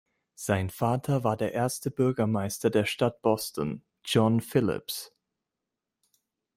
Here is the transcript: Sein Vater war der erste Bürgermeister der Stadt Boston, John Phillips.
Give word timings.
Sein 0.33 0.71
Vater 0.71 1.23
war 1.23 1.37
der 1.37 1.51
erste 1.53 1.91
Bürgermeister 1.91 2.71
der 2.71 2.85
Stadt 2.85 3.21
Boston, 3.21 3.83
John 4.03 4.41
Phillips. 4.41 5.13